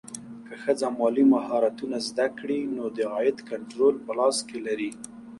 [0.47, 4.91] که ښځه مالي مهارتونه زده کړي، نو د عاید کنټرول په لاس کې لري.